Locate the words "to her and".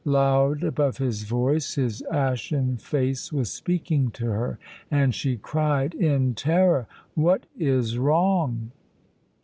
4.13-5.13